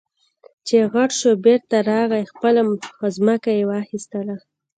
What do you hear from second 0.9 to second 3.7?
غټ شو بېرته راغی خپله ځمکه يې